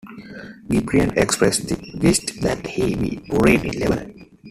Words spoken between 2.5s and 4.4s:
he be buried in Lebanon.